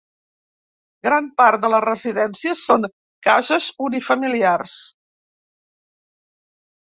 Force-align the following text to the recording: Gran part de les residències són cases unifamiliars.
Gran 1.07 1.25
part 1.41 1.61
de 1.65 1.69
les 1.73 1.83
residències 1.83 2.63
són 2.71 2.87
cases 3.27 3.67
unifamiliars. 3.89 4.75